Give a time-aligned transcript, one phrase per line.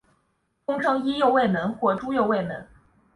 [0.65, 2.67] 通称伊又卫门或猪右卫门。